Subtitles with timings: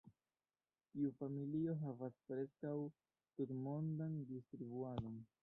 [0.93, 2.73] Tiu familio havas preskaŭ
[3.37, 5.23] tutmondan distribuadon.